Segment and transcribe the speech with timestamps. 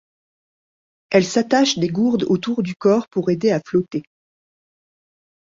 [1.11, 4.01] Elle s'attache des gourdes autour du corps pour aider à flotter.